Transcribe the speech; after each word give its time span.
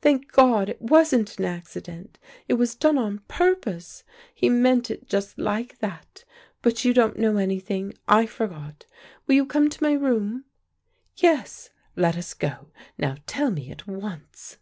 "Thank 0.00 0.30
God 0.30 0.68
it 0.68 0.80
wasn't 0.80 1.40
an 1.40 1.44
accident. 1.44 2.16
It 2.46 2.54
was 2.54 2.76
done 2.76 2.96
on 2.96 3.18
purpose. 3.26 4.04
He 4.32 4.48
meant 4.48 4.92
it 4.92 5.08
just 5.08 5.40
like 5.40 5.80
that. 5.80 6.22
But 6.62 6.84
you 6.84 6.94
don't 6.94 7.18
know 7.18 7.36
anything; 7.36 7.94
I 8.06 8.26
forgot. 8.26 8.86
Will 9.26 9.34
you 9.34 9.44
come 9.44 9.68
to 9.68 9.82
my 9.82 9.94
room?" 9.94 10.44
"Yes, 11.16 11.70
let 11.96 12.16
us 12.16 12.32
go. 12.32 12.68
Now 12.96 13.16
tell 13.26 13.50
me 13.50 13.72
at 13.72 13.88
once." 13.88 14.58